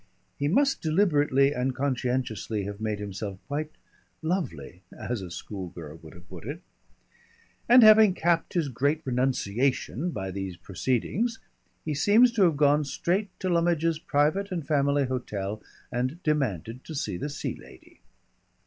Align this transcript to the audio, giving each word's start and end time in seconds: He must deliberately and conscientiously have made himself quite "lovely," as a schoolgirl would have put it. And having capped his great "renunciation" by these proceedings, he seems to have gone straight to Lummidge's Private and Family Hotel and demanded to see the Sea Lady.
He 0.39 0.47
must 0.47 0.81
deliberately 0.81 1.53
and 1.53 1.75
conscientiously 1.75 2.63
have 2.63 2.81
made 2.81 2.97
himself 2.97 3.37
quite 3.47 3.69
"lovely," 4.23 4.81
as 4.97 5.21
a 5.21 5.29
schoolgirl 5.29 5.97
would 6.01 6.15
have 6.15 6.27
put 6.27 6.43
it. 6.43 6.63
And 7.69 7.83
having 7.83 8.15
capped 8.15 8.53
his 8.55 8.67
great 8.69 9.03
"renunciation" 9.05 10.09
by 10.09 10.31
these 10.31 10.57
proceedings, 10.57 11.37
he 11.85 11.93
seems 11.93 12.31
to 12.31 12.41
have 12.45 12.57
gone 12.57 12.83
straight 12.83 13.29
to 13.41 13.49
Lummidge's 13.49 13.99
Private 13.99 14.51
and 14.51 14.65
Family 14.65 15.05
Hotel 15.05 15.61
and 15.91 16.17
demanded 16.23 16.83
to 16.85 16.95
see 16.95 17.15
the 17.17 17.29
Sea 17.29 17.53
Lady. 17.61 18.01